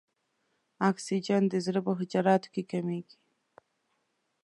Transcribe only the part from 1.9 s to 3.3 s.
حجراتو کې کمیږي.